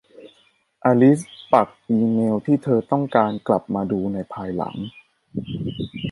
[0.83, 1.21] อลิซ
[1.53, 4.75] ปักอีเมล์ที่เธอต้องการกลับมาดูในภายหลัง